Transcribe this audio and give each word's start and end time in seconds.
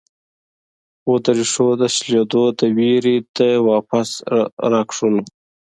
خو 1.01 1.13
د 1.23 1.25
ريښو 1.37 1.67
د 1.81 1.83
شلېدو 1.95 2.43
د 2.59 2.61
وېرې 2.77 3.17
د 3.37 3.39
واپس 3.67 4.09
راښکلو 4.71 5.21